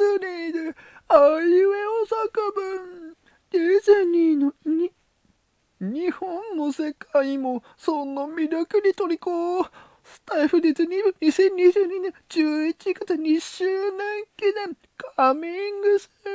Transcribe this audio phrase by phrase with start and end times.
[0.00, 0.76] ズニーで
[1.08, 3.14] あいうえお作文
[3.50, 4.90] ディズニーのに
[5.80, 9.64] 日本も世界もその魅力に取り虜
[10.02, 14.76] スタイフディズニー部2022年11月2周年記念。
[15.16, 16.29] カミングスー